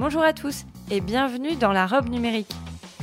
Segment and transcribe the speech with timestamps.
[0.00, 2.50] Bonjour à tous et bienvenue dans la robe numérique.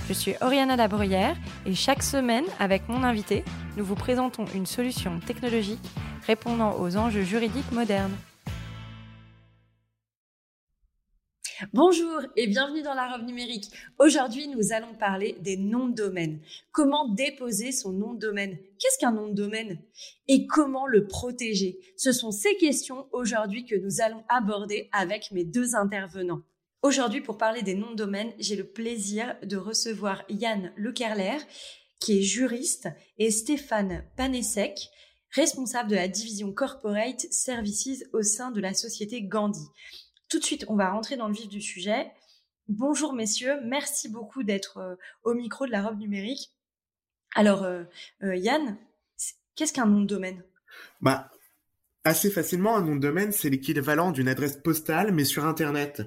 [0.08, 1.38] Je suis Oriana Labruyère
[1.68, 3.44] et chaque semaine, avec mon invité,
[3.78, 5.86] nous vous présentons une solution technologique
[6.26, 8.16] répondant aux enjeux juridiques modernes.
[11.72, 13.70] Bonjour et bienvenue dans la robe numérique.
[14.00, 16.40] Aujourd'hui, nous allons parler des noms de domaine.
[16.72, 18.58] Comment déposer son nom de domaine?
[18.80, 19.80] Qu'est-ce qu'un nom de domaine?
[20.28, 21.78] Et comment le protéger?
[21.96, 26.42] Ce sont ces questions aujourd'hui que nous allons aborder avec mes deux intervenants.
[26.88, 31.38] Aujourd'hui, pour parler des noms de domaine, j'ai le plaisir de recevoir Yann Lekerler,
[32.00, 34.90] qui est juriste, et Stéphane Panesek,
[35.32, 39.68] responsable de la division Corporate Services au sein de la société Gandhi.
[40.30, 42.10] Tout de suite, on va rentrer dans le vif du sujet.
[42.70, 46.54] Bonjour messieurs, merci beaucoup d'être euh, au micro de la robe numérique.
[47.36, 47.84] Alors, euh,
[48.24, 48.78] euh, Yann,
[49.58, 50.42] qu'est-ce qu'un nom de domaine?
[51.02, 51.30] Bah,
[52.08, 56.04] Assez facilement, un nom de domaine, c'est l'équivalent d'une adresse postale, mais sur Internet.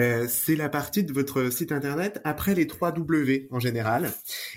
[0.00, 4.10] Euh, c'est la partie de votre site Internet après les trois W en général.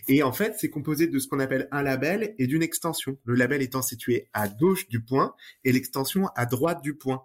[0.08, 3.16] Et en fait, c'est composé de ce qu'on appelle un label et d'une extension.
[3.26, 7.22] Le label étant situé à gauche du point et l'extension à droite du point.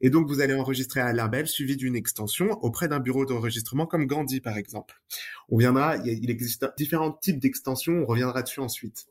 [0.00, 4.06] Et donc, vous allez enregistrer un label suivi d'une extension auprès d'un bureau d'enregistrement comme
[4.06, 5.02] Gandhi, par exemple.
[5.48, 9.08] On viendra, il existe différents types d'extensions, on reviendra dessus ensuite.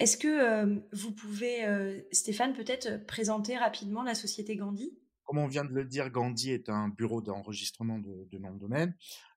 [0.00, 4.98] Est-ce que euh, vous pouvez, euh, Stéphane, peut-être présenter rapidement la société Gandhi?
[5.24, 8.58] Comme on vient de le dire, Gandhi est un bureau d'enregistrement de, de nom de
[8.58, 8.96] domaine,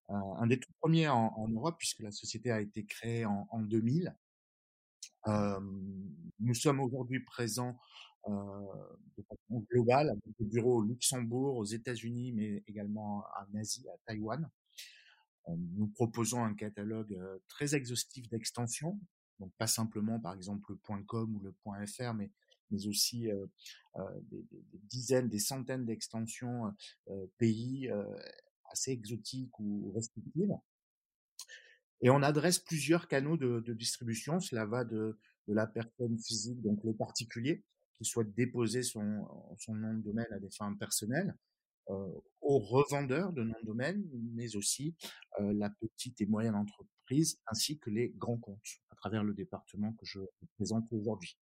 [0.09, 3.59] euh, un des tout premiers en, Europe puisque la société a été créée en, en
[3.59, 4.15] 2000.
[6.39, 7.77] nous sommes aujourd'hui présents
[8.25, 13.97] de façon globale avec des bureaux au Luxembourg, aux États-Unis, mais également en Asie, à
[14.05, 14.49] Taïwan.
[15.49, 17.17] Nous proposons un catalogue
[17.49, 18.97] très exhaustif d'extensions
[19.39, 22.31] donc pas simplement par exemple le .com ou le .fr, mais
[22.71, 23.29] mais aussi
[24.23, 24.45] des,
[24.89, 26.73] dizaines, des centaines d'extensions
[27.37, 27.89] pays
[28.71, 30.53] assez exotiques ou restrictives.
[32.01, 34.39] Et on adresse plusieurs canaux de, distribution.
[34.39, 35.17] Cela va de,
[35.47, 37.63] la personne physique, donc le particulier,
[37.93, 39.01] qui souhaite déposer son,
[39.69, 41.35] nom de domaine à des fins personnelles,
[41.87, 44.95] aux revendeurs de noms de domaine, mais aussi
[45.39, 50.19] la petite et moyenne entreprise, ainsi que les grands comptes, travers le département que je
[50.91, 51.37] aujourd'hui.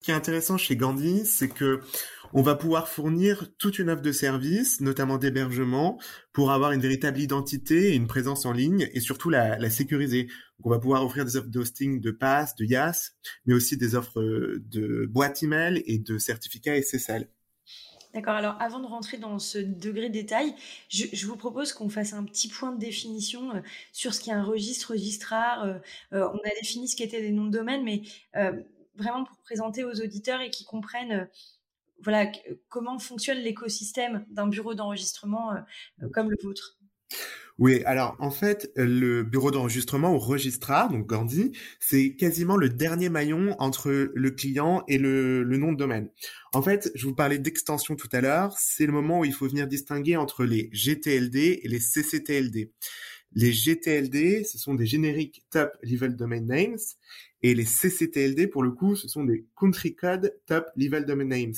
[0.00, 1.80] Ce qui est intéressant chez Gandhi, c'est que
[2.34, 5.98] on va pouvoir fournir toute une offre de services, notamment d'hébergement,
[6.32, 10.24] pour avoir une véritable identité et une présence en ligne, et surtout la, sécuriser.
[10.24, 13.12] Donc on va pouvoir offrir des offres d'hosting de pass, de YAS,
[13.46, 17.28] mais aussi des offres de boîte email et de certificats SSL.
[18.14, 18.34] D'accord.
[18.34, 20.54] Alors, avant de rentrer dans ce degré de détail,
[20.88, 23.60] je, vous propose qu'on fasse un petit point de définition euh,
[23.92, 25.64] sur ce qu'est un registre, registrar.
[25.64, 25.78] Euh,
[26.14, 28.02] euh, on a défini ce qu'étaient des noms de domaine, mais
[28.96, 31.28] vraiment pour présenter aux auditeurs et qu'ils comprennent
[32.02, 32.30] voilà,
[32.68, 35.52] comment fonctionne l'écosystème d'un bureau d'enregistrement
[36.12, 36.78] comme le vôtre.
[37.58, 43.08] Oui, alors en fait, le bureau d'enregistrement ou registrar, donc Gandhi, c'est quasiment le dernier
[43.08, 46.08] maillon entre le client et le, le nom de domaine.
[46.52, 49.48] En fait, je vous parlais d'extension tout à l'heure, c'est le moment où il faut
[49.48, 52.70] venir distinguer entre les GTLD et les CCTLD.
[53.34, 56.78] Les GTLD, ce sont des génériques Top Level Domain Names,
[57.42, 61.54] et les CCTLD, pour le coup, ce sont des Country Code Top Level Domain Names.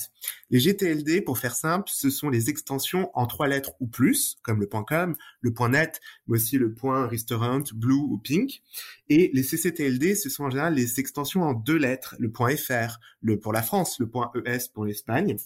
[0.51, 4.61] Les GTLD, pour faire simple, ce sont les extensions en trois lettres ou plus, comme
[4.61, 8.63] le .com, le .net, mais aussi le .restaurant, blue ou pink.
[9.09, 13.39] Et les CCTLD, ce sont en général les extensions en deux lettres, le .fr, le
[13.39, 14.11] pour la France, le
[14.47, 15.37] .es pour l'Espagne.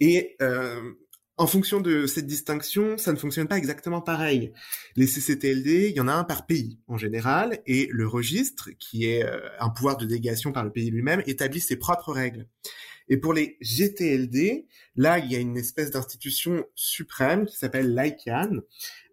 [0.00, 0.92] Et euh,
[1.38, 4.52] en fonction de cette distinction, ça ne fonctionne pas exactement pareil.
[4.96, 9.06] Les CCTLD, il y en a un par pays en général, et le registre, qui
[9.06, 12.46] est euh, un pouvoir de délégation par le pays lui-même, établit ses propres règles.
[13.08, 18.60] Et pour les GTLD, là, il y a une espèce d'institution suprême qui s'appelle l'ICANN,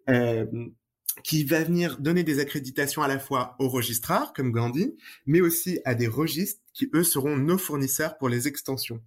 [0.10, 0.46] euh,
[1.24, 4.96] qui va venir donner des accréditations à la fois aux registrars, comme Gandhi,
[5.26, 9.04] mais aussi à des registres qui, eux, seront nos fournisseurs pour les extensions.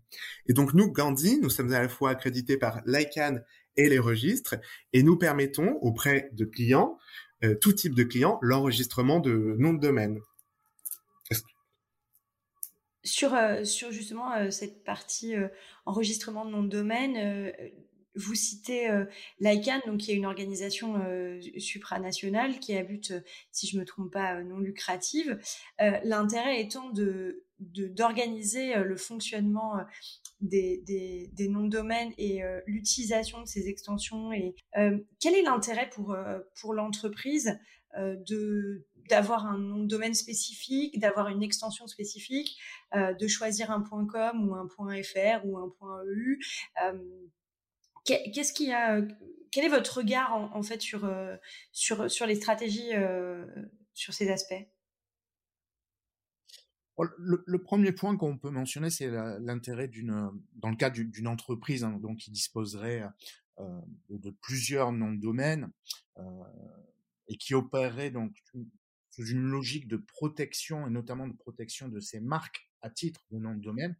[0.47, 3.43] Et donc, nous, Gandhi, nous sommes à la fois accrédités par l'ICANN
[3.79, 4.57] et les registres,
[4.93, 6.99] et nous permettons auprès de clients,
[7.45, 10.21] euh, tout type de clients, l'enregistrement de noms de domaine.
[13.05, 15.35] Sur, euh, sur justement euh, cette partie
[15.87, 17.53] enregistrement de nom de domaine,
[18.15, 18.91] vous citez
[19.41, 21.03] l'ICANN, donc qui est une organisation
[21.57, 23.15] supranationale qui a but,
[23.51, 25.39] si je me trompe pas, non lucrative.
[25.79, 29.75] L'intérêt étant de d'organiser le fonctionnement
[30.41, 34.32] des, des, des, noms de domaine et l'utilisation de ces extensions.
[34.32, 34.55] Et
[35.20, 36.17] quel est l'intérêt pour
[36.61, 37.59] pour l'entreprise
[37.97, 42.56] de d'avoir un nom de domaine spécifique, d'avoir une extension spécifique,
[42.94, 45.73] de choisir un .com ou un .fr ou un
[46.15, 46.38] .eu
[48.05, 49.00] Qu'est-ce qui a,
[49.53, 51.37] quel est votre regard en, fait sur, euh,
[51.70, 53.44] sur, sur les stratégies euh,
[53.93, 54.67] sur ces aspects?
[57.19, 59.11] Le, premier point qu'on peut mentionner, c'est
[59.41, 63.05] l'intérêt d'une, dans le cas d'une entreprise hein, donc qui disposerait
[63.59, 65.71] euh, de, plusieurs noms de domaine
[67.29, 68.37] et qui opérerait donc
[69.11, 73.39] sous une logique de protection et notamment de protection de ses marques à titre de
[73.39, 73.97] nom de domaine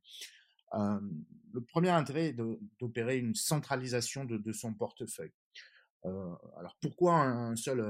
[1.53, 2.37] le premier intérêt est
[2.81, 5.33] d'opérer une centralisation de, son portefeuille.
[6.05, 7.81] Euh, alors pourquoi un seul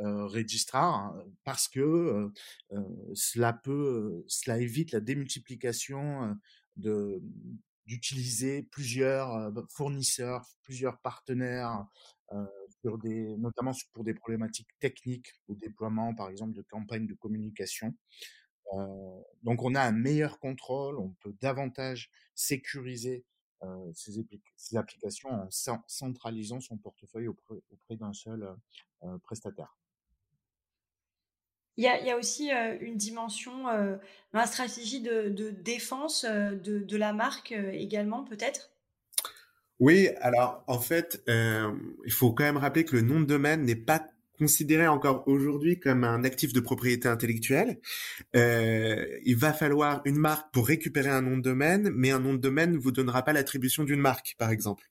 [0.00, 1.14] euh, registrar
[1.44, 2.30] Parce que
[3.14, 6.36] cela peut, cela évite la démultiplication
[6.76, 7.22] de
[7.86, 11.86] d'utiliser plusieurs fournisseurs, plusieurs partenaires,
[12.80, 17.94] sur des, notamment pour des problématiques techniques au déploiement, par exemple, de campagnes de communication.
[18.72, 23.24] Euh, donc on a un meilleur contrôle, on peut davantage sécuriser
[23.62, 25.48] euh, ces, applications en
[25.86, 28.54] centralisant son portefeuille auprès, d'un seul
[29.02, 29.76] euh, prestataire.
[31.76, 32.50] Il y, a, aussi
[32.80, 33.98] une dimension dans
[34.32, 38.70] la stratégie de, défense de, la marque également, peut-être?
[39.80, 43.74] Oui, alors en fait, il faut quand même rappeler que le nom de domaine n'est
[43.74, 44.06] pas
[44.38, 47.78] considéré encore aujourd'hui comme un actif de propriété intellectuelle.
[48.34, 52.34] Euh, il va falloir une marque pour récupérer un nom de domaine, mais un nom
[52.34, 54.84] de domaine ne vous donnera pas l'attribution d'une marque, par exemple.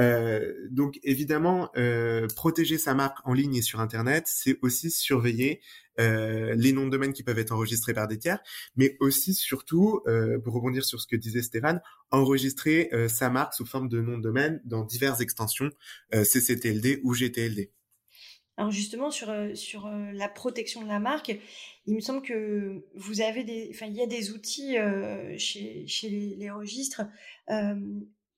[0.00, 5.60] Euh, donc évidemment, euh, protéger sa marque en ligne et sur Internet, c'est aussi surveiller
[6.00, 8.38] euh, les noms de domaine qui peuvent être enregistrés par des tiers,
[8.76, 11.80] mais aussi surtout, euh, pour rebondir sur ce que disait Stéphane,
[12.10, 15.70] enregistrer euh, sa marque sous forme de nom de domaine dans diverses extensions
[16.12, 17.70] CCTLD ou GTLD.
[18.58, 21.32] Alors justement sur euh, euh, la protection de la marque,
[21.86, 26.50] il me semble que vous avez des, il y a des outils euh, chez les,
[26.50, 27.02] registres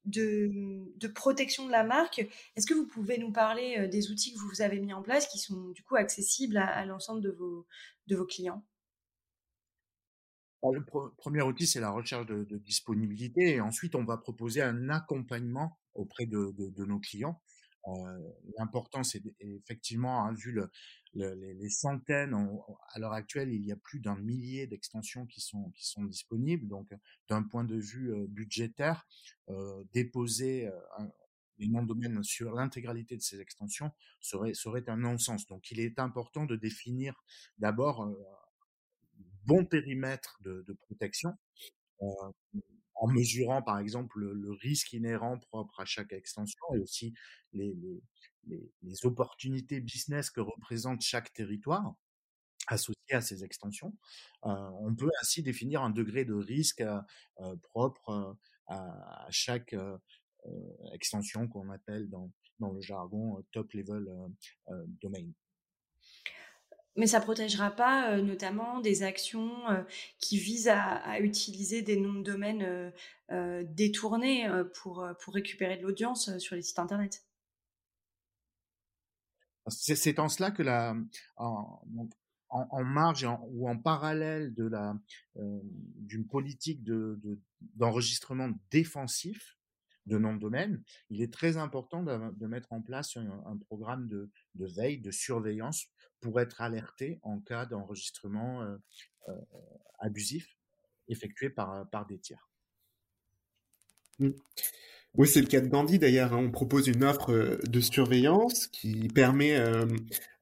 [0.04, 2.18] de, protection de la marque.
[2.54, 5.38] Est-ce que vous pouvez nous parler des outils que vous avez mis en place qui
[5.38, 8.62] sont du coup accessibles à, l'ensemble de vos clients?
[10.62, 10.84] Le
[11.16, 13.54] premier outil, c'est la recherche de, disponibilité.
[13.54, 17.40] Et ensuite on va proposer un accompagnement auprès de nos clients
[18.58, 20.70] L'important, c'est effectivement, hein, vu le,
[21.14, 22.34] les, centaines,
[22.92, 26.68] à l'heure actuelle, il y a plus d'un millier d'extensions qui sont, qui sont disponibles.
[26.68, 26.90] Donc,
[27.28, 29.06] d'un point de vue budgétaire,
[29.92, 30.70] déposer
[31.58, 35.46] les noms de domaine sur l'intégralité de ces extensions serait, serait un non-sens.
[35.46, 37.22] Donc, il est important de définir
[37.58, 38.14] d'abord un
[39.46, 41.36] bon périmètre de, de protection
[43.00, 47.14] en mesurant par exemple le, risque inhérent propre à chaque extension et aussi
[47.52, 47.74] les,
[49.04, 51.94] opportunités business que représente chaque territoire
[52.66, 53.96] associé à ces extensions.
[54.44, 57.00] Euh, on peut ainsi définir un degré de risque euh,
[57.40, 58.36] euh, propre
[58.66, 59.74] à, chaque
[60.92, 62.30] extension qu'on appelle dans,
[62.60, 64.06] dans le jargon top level
[65.02, 65.26] domain
[66.96, 69.82] mais ça protégera pas euh, notamment des actions euh,
[70.18, 72.92] qui visent à, utiliser des noms de domaine
[73.30, 77.24] euh, détournés pour, pour récupérer de l'audience sur les sites internet.
[79.68, 80.96] C'est en cela que la,
[81.36, 81.80] en,
[82.48, 84.96] en, marge ou en parallèle de la
[85.36, 87.20] d'une politique de
[87.76, 89.60] d'enregistrement défensif,
[90.06, 94.30] de nom de domaine, il est très important de, mettre en place un, programme de,
[94.54, 95.86] veille, de surveillance
[96.20, 98.76] pour être alerté en cas d'enregistrement euh,
[99.28, 99.32] euh,
[99.98, 100.56] abusif
[101.08, 102.48] effectué par, par des tiers.
[104.18, 104.30] Mmh.
[105.16, 106.32] Oui, c'est le cas de Gandhi d'ailleurs.
[106.32, 106.44] Hein.
[106.44, 109.56] On propose une offre euh, de surveillance qui permet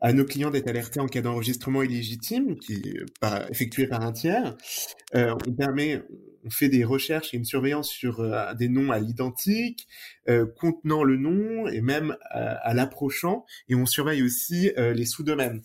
[0.01, 4.57] à nos clients d'être alertés en cas d'enregistrement illégitime, qui par, effectué par un tiers.
[5.15, 6.03] on permet,
[6.49, 9.87] on fait des recherches et une surveillance sur euh, des noms à l'identique,
[10.29, 15.63] euh, contenant le nom et même euh, à l'approchant, et on surveille aussi les sous-domaines.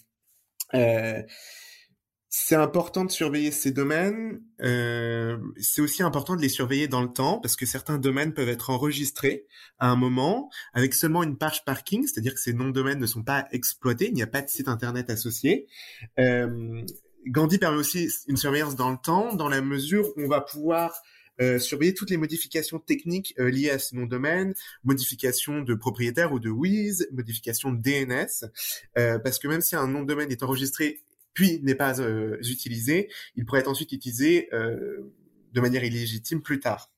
[2.29, 4.41] c'est important de surveiller ces domaines.
[4.59, 8.69] c'est aussi important de les surveiller dans le temps parce que certains domaines peuvent être
[8.69, 9.45] enregistrés
[9.79, 13.05] à un moment avec seulement une page parking, c'est-à-dire que ces noms de domaines ne
[13.05, 15.67] sont pas exploités, il n'y a pas de site internet associé.
[17.27, 21.01] Gandhi permet aussi une surveillance dans le temps, dans la mesure où on va pouvoir
[21.41, 24.53] euh, surveiller toutes les modifications techniques euh, liées à ce nom de domaine,
[24.83, 28.45] modification de propriétaire ou de WIZ, modification de DNS,
[28.97, 31.01] euh, parce que même si un nom de domaine est enregistré
[31.33, 31.99] puis n'est pas
[32.41, 36.91] utilisé, il pourrait être ensuite utilisé de manière illégitime plus tard.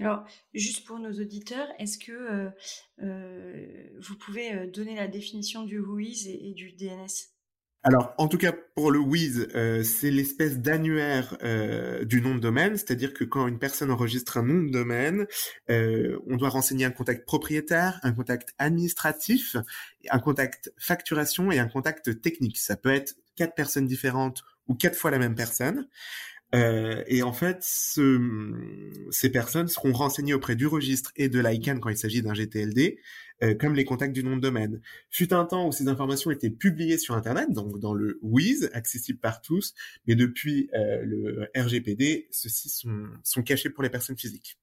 [0.00, 0.24] Alors,
[0.54, 2.48] juste pour nos auditeurs, est-ce que
[2.96, 7.33] vous pouvez donner la définition du WIZ et du DNS
[7.86, 12.40] alors, en tout cas, pour le WIZ, euh, c'est l'espèce d'annuaire euh, du nom de
[12.40, 15.26] domaine, c'est-à-dire que quand une personne enregistre un nom de domaine,
[15.70, 19.56] euh, on doit renseigner un contact propriétaire, un contact administratif,
[20.08, 22.56] un contact facturation et un contact technique.
[22.56, 25.86] Ça peut être quatre personnes différentes ou quatre fois la même personne.
[27.06, 31.96] Et en fait, ces personnes seront renseignées auprès du registre et de l'ICANN quand il
[31.96, 32.98] s'agit d'un GTLD,
[33.42, 34.80] euh, comme les contacts du nom de domaine.
[35.10, 39.18] Fut un temps où ces informations étaient publiées sur Internet, donc dans le WIZ, accessible
[39.18, 39.74] par tous,
[40.06, 44.58] mais depuis euh, le RGPD, ceux-ci sont, sont cachés pour les personnes physiques.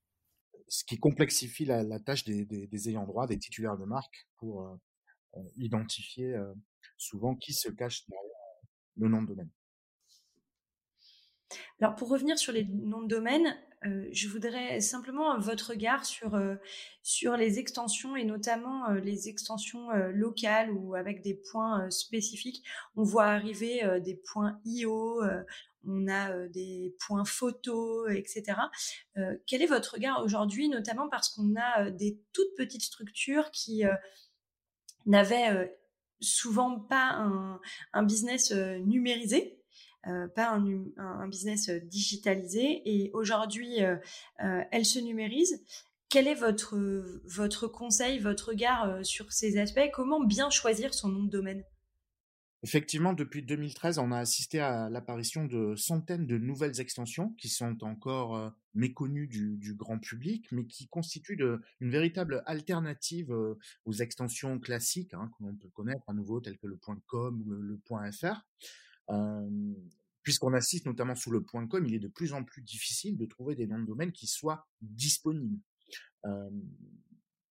[0.69, 4.25] Ce qui complexifie la, la tâche des, des, des, ayants droit, des titulaires de marque,
[4.37, 6.33] pour euh, identifier
[6.97, 8.31] souvent qui se cache derrière
[8.97, 9.49] le nom de domaine.
[11.79, 16.35] Alors pour revenir sur les noms de domaine, euh, je voudrais simplement votre regard sur,
[16.35, 16.55] euh,
[17.01, 22.63] sur les extensions et notamment euh, les extensions locales ou avec des points spécifiques.
[22.95, 25.23] On voit arriver des points IO,
[25.85, 28.57] on a des points photos, etc.
[29.47, 33.83] quel est votre regard aujourd'hui, notamment parce qu'on a des toutes petites structures qui
[35.05, 35.75] n'avaient
[36.19, 37.27] souvent pas
[37.93, 39.60] un business numérisé?
[40.07, 42.81] Euh, pas un, un, business euh, digitalisé.
[42.85, 43.97] Et aujourd'hui, euh,
[44.71, 45.63] elle se numérise.
[46.09, 46.77] Quel est votre,
[47.25, 49.91] votre conseil, votre regard sur ces aspects?
[49.93, 51.63] Comment bien choisir son nom de domaine?
[52.63, 57.81] Effectivement, depuis 2013, on a assisté à l'apparition de centaines de nouvelles extensions qui sont
[57.83, 61.39] encore méconnues du, grand public, mais qui constituent
[61.79, 63.33] une véritable alternative
[63.85, 66.77] aux extensions classiques hein, que l'on peut connaître à nouveau, telles que le
[67.07, 68.45] .com ou le, le .fr
[70.23, 73.25] puisqu'on assiste notamment sous le point .com, il est de plus en plus difficile de
[73.25, 75.59] trouver des noms de domaine qui soient disponibles.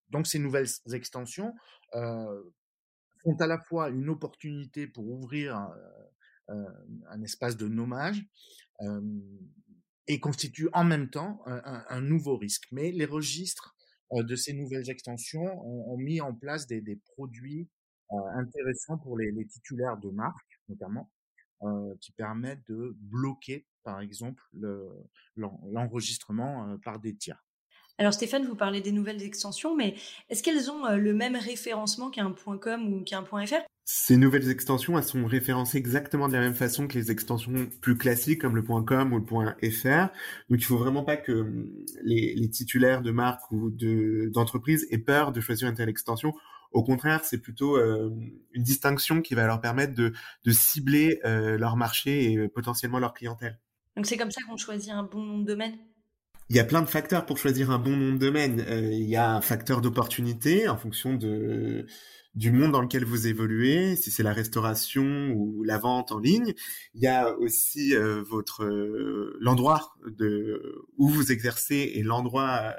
[0.09, 1.53] donc ces nouvelles extensions
[1.91, 5.55] font à la fois une opportunité pour ouvrir
[6.47, 8.25] un, espace de nommage
[10.07, 12.67] et constituent en même temps un, nouveau risque.
[12.71, 13.75] Mais les registres
[14.13, 17.69] de ces nouvelles extensions ont, mis en place des, produits
[18.35, 21.09] intéressants pour les, titulaires de marque, notamment,
[21.99, 24.43] qui permettent de bloquer, par exemple,
[25.35, 27.43] l'enregistrement euh, par des tiers.
[27.97, 29.95] Alors Stéphane, vous parlez des nouvelles extensions, mais
[30.29, 34.97] est-ce qu'elles ont euh, le même référencement qu'un .com ou qu'un .fr Ces nouvelles extensions,
[34.97, 38.63] elles sont référencées exactement de la même façon que les extensions plus classiques comme le
[38.63, 40.09] .com ou le .fr.
[40.49, 41.67] Donc il faut vraiment pas que
[42.01, 46.33] les, les titulaires de marques ou d'entreprises aient peur de choisir une telle extension.
[46.71, 48.09] Au contraire, c'est plutôt euh,
[48.53, 50.13] une distinction qui va leur permettre de,
[50.51, 53.59] cibler euh, leur marché et euh, potentiellement leur clientèle.
[53.97, 55.77] Donc c'est comme ça qu'on choisit un bon nom de domaine?
[56.51, 58.65] Il y a plein de facteurs pour choisir un bon nom de domaine.
[58.91, 61.85] il y a un facteur d'opportunité en fonction de
[62.35, 66.53] du monde dans lequel vous évoluez, si c'est la restauration ou la vente en ligne.
[66.93, 72.75] Il y a aussi euh, votre euh, l'endroit de où vous exercez et l'endroit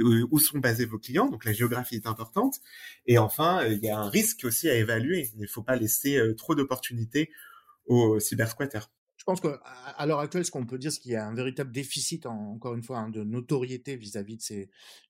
[0.00, 1.28] où sont basés vos clients.
[1.28, 2.56] Donc la géographie est importante.
[3.06, 5.30] Et enfin, il y a un risque aussi à évaluer.
[5.34, 7.30] Il ne faut pas laisser euh, trop d'opportunités
[7.86, 8.90] aux cybersquatters.
[9.26, 11.72] Je pense qu'à l'heure actuelle, ce qu'on peut dire, c'est qu'il y a un véritable
[11.72, 14.36] déficit, encore une fois, hein, de notoriété vis-à-vis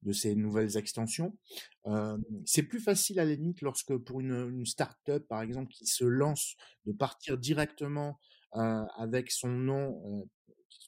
[0.02, 1.36] de ces, nouvelles extensions.
[1.84, 5.84] Euh, c'est plus facile à la limite lorsque pour une, une start-up, par exemple, qui
[5.84, 6.56] se lance,
[6.86, 8.18] de partir directement
[8.54, 10.24] euh, avec son nom euh,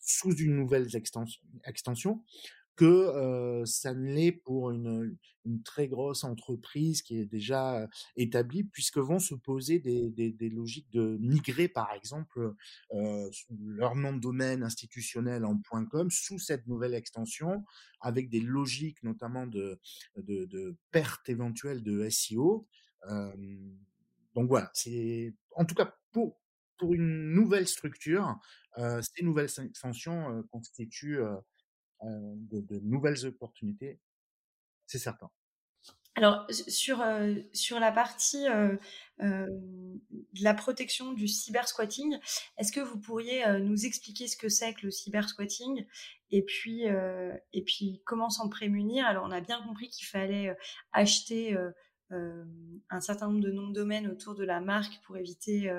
[0.00, 0.88] sous une nouvelle
[1.66, 2.24] extension
[2.78, 5.16] que ça ne l'est pour une,
[5.64, 11.68] très grosse entreprise qui est déjà établie, puisque vont se poser des, logiques de migrer,
[11.68, 12.54] par exemple,
[12.92, 17.64] leur nom de domaine institutionnel en .com sous cette nouvelle extension,
[18.00, 19.80] avec des logiques notamment de,
[20.92, 22.68] perte éventuelle de SEO.
[23.10, 23.32] Euh,
[24.34, 28.38] donc voilà, c'est en tout cas pour une nouvelle structure,
[28.76, 31.18] ces nouvelles extensions constituent
[32.04, 34.00] euh, de, nouvelles opportunités,
[34.86, 35.30] c'est certain.
[36.14, 38.76] Alors sur euh, sur la partie euh,
[39.20, 42.18] de la protection du cybersquatting,
[42.56, 45.86] est-ce que vous pourriez nous expliquer ce que c'est que le cybersquatting
[46.30, 46.84] et puis
[47.52, 49.06] et puis comment s'en prémunir?
[49.06, 50.56] Alors on a bien compris qu'il fallait
[50.92, 51.56] acheter
[52.10, 55.70] un certain nombre de noms de domaine autour de la marque pour éviter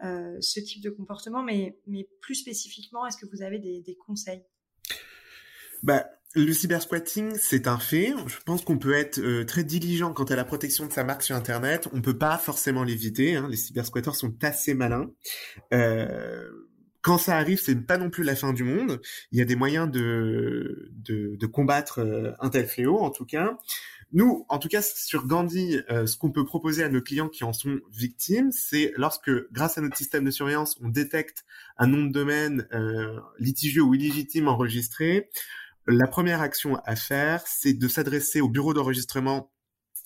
[0.00, 4.44] ce type de comportement, mais mais plus spécifiquement, est-ce que vous avez des conseils?
[5.82, 8.12] Bah, le cybersquatting, c'est un fait.
[8.26, 11.22] Je pense qu'on peut être euh, très diligent quant à la protection de sa marque
[11.22, 11.88] sur Internet.
[11.92, 13.36] On peut pas forcément l'éviter.
[13.36, 13.48] Hein.
[13.50, 15.10] Les cybersquatters sont assez malins.
[15.72, 16.48] Euh,
[17.00, 19.00] quand ça arrive, c'est pas non plus la fin du monde.
[19.32, 23.24] Il y a des moyens de, de, de combattre euh, un tel fléau, en tout
[23.24, 23.56] cas.
[24.12, 27.44] Nous, en tout cas, sur Gandhi, euh, ce qu'on peut proposer à nos clients qui
[27.44, 31.44] en sont victimes, c'est lorsque, grâce à notre système de surveillance, on détecte
[31.76, 35.28] un nom de domaine euh, litigieux ou illégitime enregistré,
[35.88, 39.50] la première action à faire, c'est de s'adresser au bureau d'enregistrement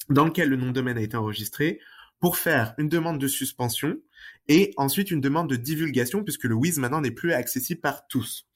[0.09, 1.81] dans lequel le nom de domaine a été enregistré
[2.21, 3.97] pour faire une demande de suspension
[4.47, 8.47] et ensuite une demande de divulgation puisque le WIS maintenant n'est plus accessible par tous.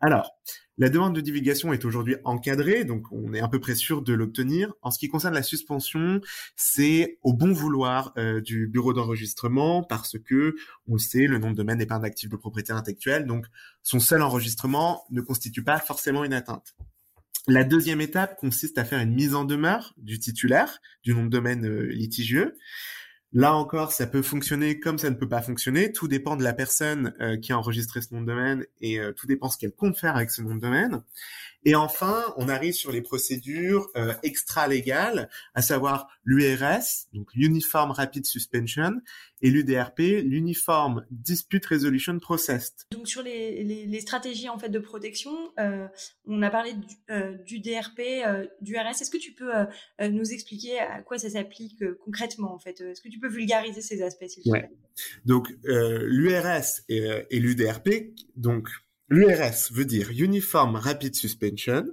[0.00, 0.32] Alors,
[0.78, 4.12] la demande de divulgation est aujourd'hui encadrée, donc on est à peu près sûr de
[4.12, 4.74] l'obtenir.
[4.82, 6.20] En ce qui concerne la suspension,
[6.54, 10.54] c'est au bon vouloir euh, du bureau d'enregistrement parce que,
[10.86, 13.46] on le sait, le nom de domaine n'est pas un actif de propriété intellectuelle, donc
[13.82, 16.74] son seul enregistrement ne constitue pas forcément une atteinte.
[17.48, 21.30] La deuxième étape consiste à faire une mise en demeure du titulaire du nom de
[21.30, 22.54] domaine euh, litigieux.
[23.36, 25.92] Là encore, ça peut fonctionner comme ça ne peut pas fonctionner.
[25.92, 29.12] Tout dépend de la personne euh, qui a enregistré ce nom de domaine et euh,
[29.12, 31.02] tout dépend ce qu'elle compte faire avec ce nom de domaine.
[31.66, 38.24] Et enfin, on arrive sur les procédures euh, extra-légales, à savoir l'URS, donc l'Uniform Rapid
[38.24, 38.92] Suspension,
[39.42, 42.72] et l'UDRP, l'Uniform Dispute Resolution Process.
[42.92, 45.88] Donc sur les, les, les, stratégies en fait de protection, euh,
[46.24, 49.02] on a parlé du, euh, du DRP, euh, du RS.
[49.02, 49.50] Est-ce que tu peux
[50.08, 54.02] nous expliquer à quoi ça s'applique concrètement en fait Est-ce que tu peux vulgariser ces
[54.02, 54.70] aspects s'il ouais.
[55.24, 58.68] Donc l'URS et, et l'UDRP, donc
[59.08, 61.84] L'URS veut dire Uniform Rapid Suspension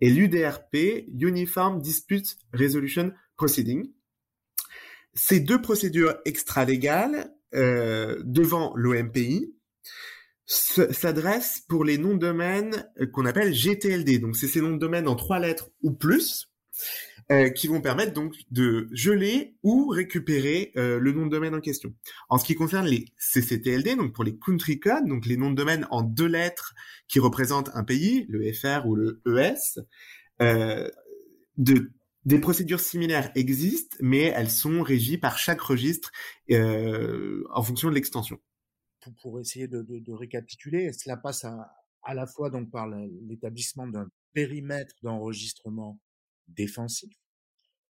[0.00, 3.90] et l'UDRP, Uniform Dispute Resolution Proceeding.
[5.14, 9.54] Ces deux procédures extra-légales euh, devant l'OMPI
[10.46, 14.18] s'adressent pour les noms de domaine qu'on appelle GTLD.
[14.18, 16.48] Donc c'est ces noms de domaine en trois lettres ou plus
[17.30, 21.60] euh, qui vont permettre donc de geler ou récupérer euh, le nom de domaine en
[21.60, 21.94] question.
[22.28, 25.54] En ce qui concerne les CCTLD, donc pour les country codes, donc les noms de
[25.54, 26.74] domaine en deux lettres
[27.06, 29.80] qui représentent un pays, le FR ou le ES,
[30.42, 30.88] euh,
[31.56, 31.92] de,
[32.24, 36.10] des procédures similaires existent, mais elles sont régies par chaque registre
[36.50, 38.38] euh, en fonction de l'extension.
[39.02, 41.70] Pour, pour, essayer de, de, de, récapituler, cela passe à,
[42.02, 42.88] à la fois donc par
[43.28, 45.98] l'établissement d'un périmètre d'enregistrement
[46.54, 47.12] défensif,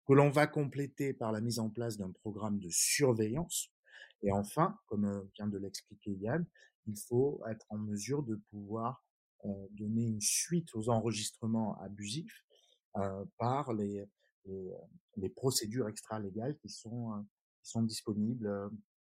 [0.09, 3.71] que l'on va compléter par la mise en place d'un programme de surveillance.
[4.23, 6.45] Et enfin, comme euh, vient de l'expliquer Yann,
[6.87, 9.05] il faut être en mesure de pouvoir
[9.45, 12.43] euh, donner une suite aux enregistrements abusifs
[12.97, 14.03] euh, par les,
[15.15, 17.23] les, procédures extra-légales qui sont,
[17.61, 18.49] qui sont disponibles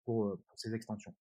[0.03, 1.15] pour, ces extensions.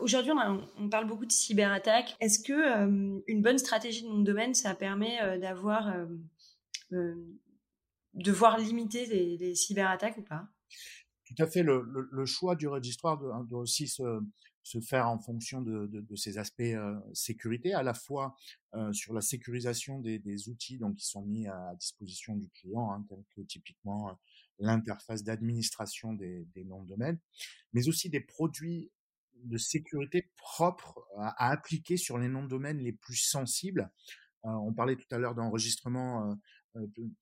[0.00, 0.32] Aujourd'hui,
[0.76, 2.16] on, parle beaucoup de cyberattaques.
[2.18, 5.94] Est-ce que une bonne stratégie de de domaine, ça permet d'avoir
[8.14, 10.48] devoir limiter les, cyberattaques ou pas?
[11.24, 11.62] Tout à fait.
[11.62, 13.16] Le, choix du registre
[13.48, 16.62] doit, aussi se, faire en fonction de, de, ces aspects
[17.12, 18.36] sécurité, à la fois
[18.92, 23.24] sur la sécurisation des, outils donc qui sont mis à disposition du client, hein, tels
[23.36, 24.18] que typiquement
[24.58, 27.18] l'interface d'administration des, noms de domaine,
[27.72, 28.90] mais aussi des produits
[29.44, 33.90] de sécurité propres à, à appliquer sur les noms de domaine les plus sensibles.
[34.42, 36.36] On parlait tout à l'heure d'enregistrement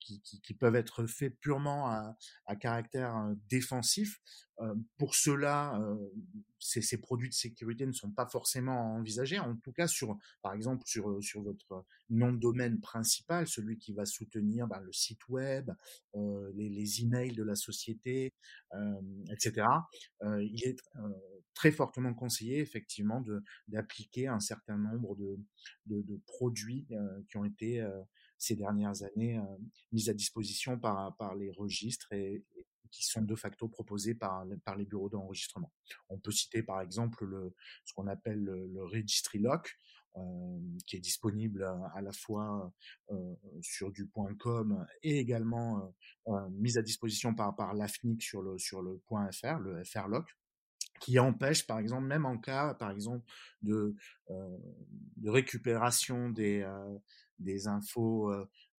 [0.00, 4.20] qui, qui, peuvent être faits purement à, caractère euh, défensif.
[4.60, 5.80] Euh, pour cela,
[6.58, 9.38] ces, produits de sécurité ne sont pas forcément envisagés.
[9.38, 13.92] En tout cas, sur, par exemple, sur, sur votre nom de domaine principal, celui qui
[13.92, 15.70] va soutenir ben, le site web,
[16.14, 18.32] euh, les, les, emails de la société,
[18.74, 19.66] euh, etc.
[20.22, 20.80] Euh, il est
[21.54, 23.24] très fortement conseillé, effectivement,
[23.68, 25.38] d'appliquer un certain nombre de,
[25.86, 26.86] de produits
[27.28, 27.86] qui ont été
[28.38, 29.42] ces dernières années euh,
[29.92, 32.44] mises à disposition par, les registres et,
[32.90, 34.44] qui sont de facto proposés par,
[34.76, 35.72] les bureaux d'enregistrement.
[36.08, 39.76] On peut citer par exemple le, ce qu'on appelle le, le Registry Lock,
[40.16, 42.72] euh, qui est disponible à la fois
[43.10, 45.94] euh, sur du .com et également
[46.28, 49.00] euh, mis à disposition par, l'AFNIC sur le, sur le
[49.32, 50.34] .fr, le FR Lock
[51.00, 53.24] qui empêche, par exemple, même en cas, par exemple,
[53.62, 53.94] de,
[54.30, 54.58] euh,
[55.24, 56.98] récupération des, euh,
[57.38, 58.32] des infos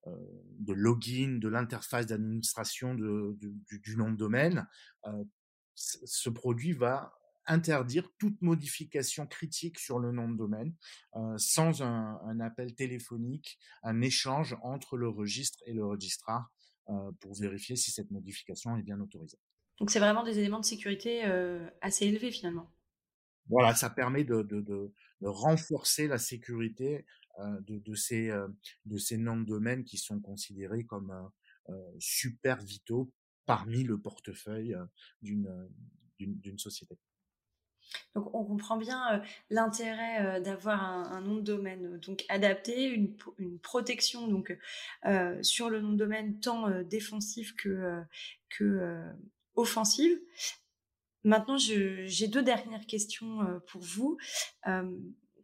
[0.05, 3.35] de login de l'interface d'administration du,
[3.83, 4.67] du, nom de domaine,
[5.75, 7.13] ce produit va
[7.49, 10.75] interdire toute modification critique sur le nom de domaine
[11.15, 16.51] euh, sans un, un, appel téléphonique, un échange entre le registre et le registrar
[17.19, 19.37] pour vérifier si cette modification est bien autorisée.
[19.79, 22.73] Donc c'est vraiment des éléments de sécurité euh, assez élevés finalement.
[23.47, 27.05] Voilà, ça permet de, de, de, de renforcer la sécurité
[27.61, 28.31] de, de, ces,
[28.85, 31.13] de ces noms de domaine qui sont considérés comme
[31.99, 33.11] super vitaux
[33.45, 34.75] parmi le portefeuille
[35.21, 35.69] d'une
[36.19, 36.97] d'une société.
[38.13, 44.27] Donc on comprend bien l'intérêt d'avoir un, nom de domaine donc adapté, une, une protection
[44.27, 44.55] donc
[45.41, 48.01] sur le nom de domaine tant défensif que
[48.49, 49.01] que
[49.55, 50.19] offensive.
[51.23, 54.17] Maintenant, j'ai deux dernières questions pour vous.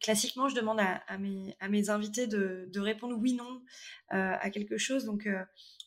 [0.01, 3.61] Classiquement, je demande à, mes, invités de, répondre oui/non
[4.09, 5.05] à quelque chose.
[5.05, 5.27] Donc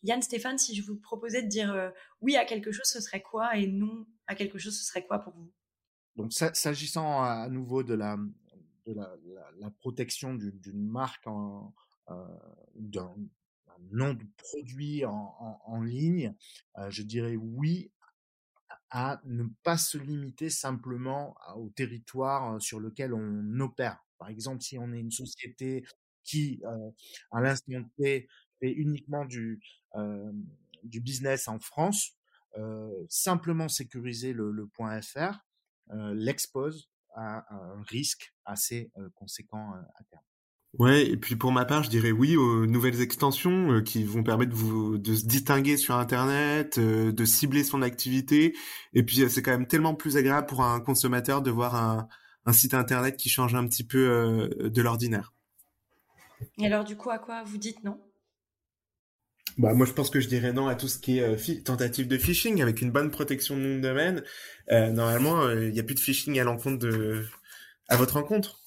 [0.02, 1.90] Yann, Stéphane, si je vous proposais de dire euh,
[2.20, 5.18] oui à quelque chose, ce serait quoi et non à quelque chose, ce serait quoi
[5.18, 5.52] pour vous?
[6.16, 8.16] Donc, s'agissant à nouveau de la,
[8.86, 11.74] de la, protection d'une marque en,
[12.10, 12.14] euh,
[12.74, 13.14] d'un
[13.92, 16.34] nom de produit en, en, ligne,
[16.76, 17.92] euh, je dirais oui
[18.90, 24.04] à ne pas se limiter simplement au territoire sur lequel on opère.
[24.18, 25.84] Par exemple, si on est une société
[26.24, 26.90] qui, euh,
[27.30, 28.28] à l'instant T,
[28.60, 29.60] fait uniquement du,
[29.94, 30.32] euh,
[30.82, 32.16] du business en France,
[32.56, 35.38] euh, simplement sécuriser le, le point .fr
[36.12, 40.22] l'expose à un risque assez conséquent à terme.
[40.74, 44.50] Ouais, et puis pour ma part, je dirais oui aux nouvelles extensions qui vont permettre
[44.50, 48.54] de, vous, de se distinguer sur Internet, de cibler son activité.
[48.92, 52.08] Et puis c'est quand même tellement plus agréable pour un consommateur de voir un,
[52.44, 55.32] un site Internet qui change un petit peu de l'ordinaire.
[56.58, 57.98] Et alors du coup, à quoi vous dites non?
[59.58, 62.06] Bah, moi, je pense que je dirais non à tout ce qui est euh, tentative
[62.06, 64.22] de phishing avec une bonne protection de nom de domaine.
[64.70, 67.26] Euh, normalement, il n'y a plus de phishing à l'encontre de,
[67.88, 68.62] à votre rencontre.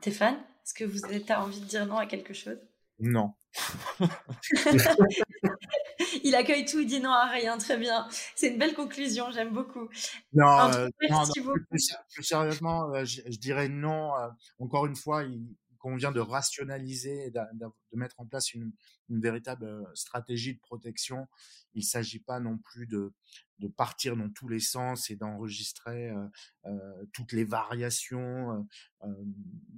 [0.00, 2.58] Stéphane, est-ce que vous avez envie de dire non à quelque chose?
[2.98, 3.34] Non.
[6.24, 8.08] il accueille tout, il dit non à rien, très bien.
[8.34, 9.88] C'est une belle conclusion, j'aime beaucoup.
[10.32, 11.60] Non, euh, merci beaucoup.
[11.70, 14.12] Plus, sérieusement, je, je, dirais non.
[14.58, 18.72] encore une fois, il, convient de rationaliser, de, de mettre en place une,
[19.08, 21.26] une, véritable stratégie de protection.
[21.74, 23.12] Il ne s'agit pas non plus de,
[23.58, 26.26] de partir dans tous les sens et d'enregistrer euh,
[26.66, 28.66] euh, toutes les variations
[29.02, 29.08] euh,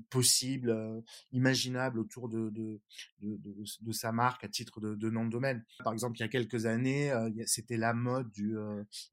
[0.09, 2.81] possibles, imaginables autour de, de,
[3.21, 3.39] de,
[3.81, 5.65] de, sa marque à titre de, de nom de domaine.
[5.83, 7.13] Par exemple, il y a quelques années,
[7.47, 8.57] c'était la mode du,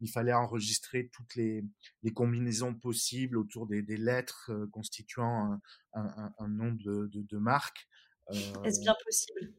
[0.02, 1.66] il fallait enregistrer toutes les,
[2.04, 5.62] les combinaisons possibles autour des, des lettres constituant un,
[5.94, 7.88] un, un, nom de, de, de marque.
[8.30, 9.54] Est-ce bien possible?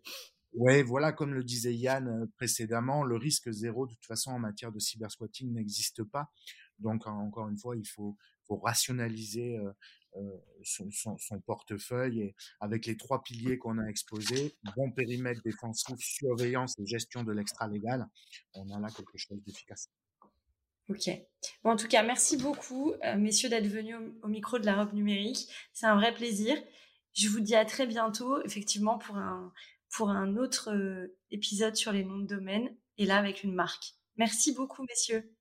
[0.54, 4.70] Ouais, voilà, comme le disait Yann précédemment, le risque zéro, de toute façon, en matière
[4.70, 6.30] de cybersquatting n'existe pas.
[6.78, 8.16] Donc, encore une fois, il faut,
[8.62, 9.56] rationaliser
[10.16, 10.20] euh,
[10.62, 16.78] son, son, portefeuille et avec les trois piliers qu'on a exposés, bon périmètre défensif, surveillance
[16.78, 18.06] et gestion de l'extra-légal,
[18.52, 19.88] on a là quelque chose d'efficace.
[20.88, 21.10] Ok.
[21.64, 24.76] Bon, en tout cas, merci beaucoup, euh, messieurs, d'être venus au, au, micro de la
[24.76, 25.48] robe numérique.
[25.72, 26.56] C'est un vrai plaisir.
[27.14, 29.52] Je vous dis à très bientôt, effectivement, pour un,
[29.94, 33.94] pour un autre euh, épisode sur les noms de domaine, et là avec une marque.
[34.16, 35.33] Merci beaucoup, messieurs.